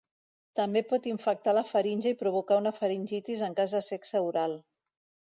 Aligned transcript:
També 0.59 0.81
pot 0.91 1.07
infectar 1.09 1.51
la 1.57 1.63
faringe 1.71 2.13
i 2.13 2.17
provocar 2.21 2.57
una 2.61 2.71
faringitis 2.77 3.43
en 3.49 3.57
cas 3.59 3.75
de 3.77 3.83
sexe 3.89 4.23
oral. 4.31 4.57